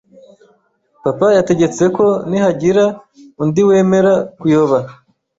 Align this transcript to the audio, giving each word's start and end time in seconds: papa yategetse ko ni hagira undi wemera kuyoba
papa 1.03 1.27
yategetse 1.37 1.83
ko 1.95 2.05
ni 2.29 2.37
hagira 2.43 2.85
undi 3.41 3.61
wemera 3.69 4.13
kuyoba 4.39 4.77